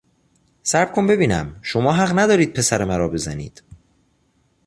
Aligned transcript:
صبر 0.63 0.85
کن 0.91 1.07
ببینم، 1.07 1.59
شما 1.61 1.93
حق 1.93 2.19
ندارید 2.19 2.53
پسر 2.53 2.83
مرا 2.85 3.09
بزنید! 3.09 3.63